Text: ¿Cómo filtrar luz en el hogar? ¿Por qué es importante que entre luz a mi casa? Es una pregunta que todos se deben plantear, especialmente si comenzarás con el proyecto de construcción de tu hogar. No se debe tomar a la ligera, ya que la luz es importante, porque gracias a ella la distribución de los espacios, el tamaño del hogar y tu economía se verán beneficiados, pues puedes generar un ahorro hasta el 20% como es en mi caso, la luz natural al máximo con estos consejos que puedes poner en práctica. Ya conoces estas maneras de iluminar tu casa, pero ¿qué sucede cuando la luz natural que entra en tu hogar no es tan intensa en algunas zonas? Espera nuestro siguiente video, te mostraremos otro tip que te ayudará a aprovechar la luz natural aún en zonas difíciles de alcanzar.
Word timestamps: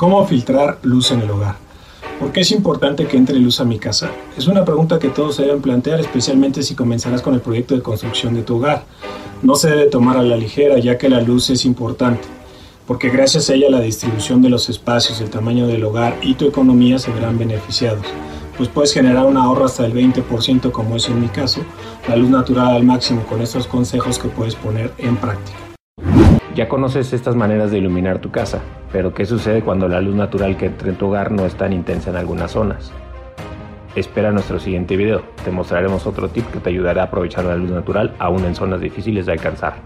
¿Cómo 0.00 0.26
filtrar 0.26 0.78
luz 0.80 1.10
en 1.10 1.20
el 1.20 1.30
hogar? 1.30 1.56
¿Por 2.18 2.32
qué 2.32 2.40
es 2.40 2.52
importante 2.52 3.06
que 3.06 3.18
entre 3.18 3.38
luz 3.38 3.60
a 3.60 3.66
mi 3.66 3.78
casa? 3.78 4.10
Es 4.34 4.46
una 4.46 4.64
pregunta 4.64 4.98
que 4.98 5.10
todos 5.10 5.36
se 5.36 5.42
deben 5.42 5.60
plantear, 5.60 6.00
especialmente 6.00 6.62
si 6.62 6.74
comenzarás 6.74 7.20
con 7.20 7.34
el 7.34 7.42
proyecto 7.42 7.74
de 7.74 7.82
construcción 7.82 8.32
de 8.32 8.42
tu 8.42 8.56
hogar. 8.56 8.84
No 9.42 9.56
se 9.56 9.68
debe 9.68 9.90
tomar 9.90 10.16
a 10.16 10.22
la 10.22 10.38
ligera, 10.38 10.78
ya 10.78 10.96
que 10.96 11.10
la 11.10 11.20
luz 11.20 11.50
es 11.50 11.66
importante, 11.66 12.26
porque 12.86 13.10
gracias 13.10 13.50
a 13.50 13.54
ella 13.54 13.68
la 13.68 13.82
distribución 13.82 14.40
de 14.40 14.48
los 14.48 14.70
espacios, 14.70 15.20
el 15.20 15.28
tamaño 15.28 15.66
del 15.66 15.84
hogar 15.84 16.16
y 16.22 16.32
tu 16.32 16.46
economía 16.46 16.98
se 16.98 17.12
verán 17.12 17.36
beneficiados, 17.36 18.06
pues 18.56 18.70
puedes 18.70 18.94
generar 18.94 19.26
un 19.26 19.36
ahorro 19.36 19.66
hasta 19.66 19.84
el 19.84 19.92
20% 19.92 20.72
como 20.72 20.96
es 20.96 21.10
en 21.10 21.20
mi 21.20 21.28
caso, 21.28 21.60
la 22.08 22.16
luz 22.16 22.30
natural 22.30 22.74
al 22.74 22.84
máximo 22.84 23.26
con 23.26 23.42
estos 23.42 23.66
consejos 23.66 24.18
que 24.18 24.30
puedes 24.30 24.54
poner 24.54 24.94
en 24.96 25.18
práctica. 25.18 25.69
Ya 26.60 26.68
conoces 26.68 27.14
estas 27.14 27.36
maneras 27.36 27.70
de 27.70 27.78
iluminar 27.78 28.18
tu 28.18 28.30
casa, 28.30 28.60
pero 28.92 29.14
¿qué 29.14 29.24
sucede 29.24 29.62
cuando 29.62 29.88
la 29.88 30.02
luz 30.02 30.14
natural 30.14 30.58
que 30.58 30.66
entra 30.66 30.90
en 30.90 30.96
tu 30.96 31.06
hogar 31.06 31.32
no 31.32 31.46
es 31.46 31.54
tan 31.54 31.72
intensa 31.72 32.10
en 32.10 32.16
algunas 32.16 32.50
zonas? 32.50 32.92
Espera 33.96 34.30
nuestro 34.30 34.60
siguiente 34.60 34.94
video, 34.94 35.22
te 35.42 35.50
mostraremos 35.50 36.06
otro 36.06 36.28
tip 36.28 36.44
que 36.50 36.58
te 36.58 36.68
ayudará 36.68 37.00
a 37.00 37.04
aprovechar 37.06 37.46
la 37.46 37.56
luz 37.56 37.70
natural 37.70 38.14
aún 38.18 38.44
en 38.44 38.54
zonas 38.54 38.82
difíciles 38.82 39.24
de 39.24 39.32
alcanzar. 39.32 39.76